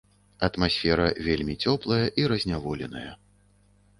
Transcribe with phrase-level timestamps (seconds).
[0.45, 3.11] Атмасфера вельмі цёплая і разняволеная.